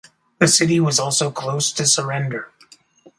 The 0.39 0.47
city 0.47 0.79
was 0.79 0.97
also 0.97 1.29
close 1.29 1.71
to 1.73 1.85
surrender. 1.85 2.49